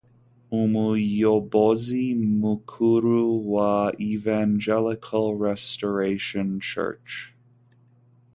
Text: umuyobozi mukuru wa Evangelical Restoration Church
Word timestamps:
umuyobozi 0.61 2.05
mukuru 2.41 3.19
wa 3.53 3.75
Evangelical 4.13 5.25
Restoration 5.47 6.49
Church 6.69 7.11